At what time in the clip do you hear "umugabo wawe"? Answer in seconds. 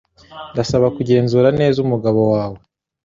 1.85-2.59